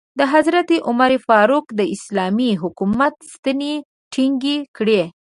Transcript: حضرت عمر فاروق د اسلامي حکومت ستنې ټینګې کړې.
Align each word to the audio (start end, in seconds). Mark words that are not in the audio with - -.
حضرت 0.33 0.69
عمر 0.87 1.11
فاروق 1.27 1.65
د 1.79 1.81
اسلامي 1.95 2.51
حکومت 2.61 3.15
ستنې 3.33 3.73
ټینګې 4.13 4.57
کړې. 4.77 5.01